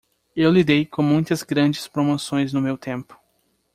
[0.35, 3.15] Eu lidei com muitas grandes promoções no meu tempo.